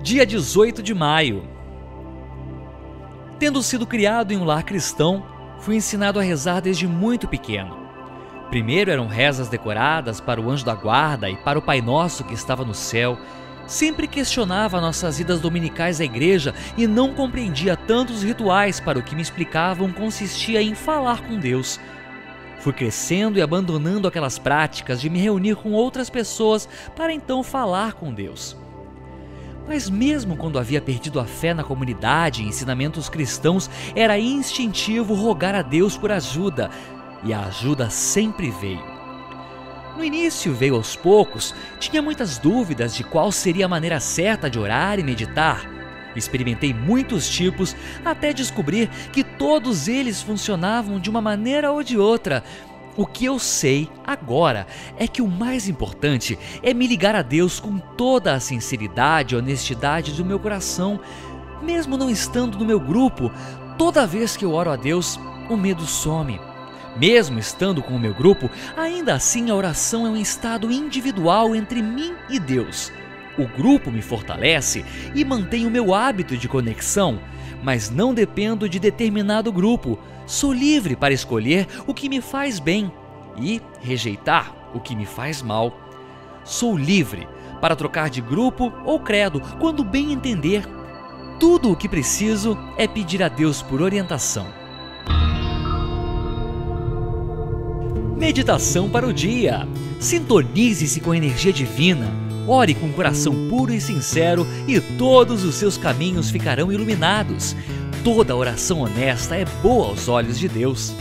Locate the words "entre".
71.54-71.80